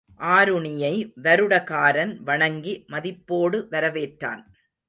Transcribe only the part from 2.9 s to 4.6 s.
மதிப்போடு வரவேற்றான்.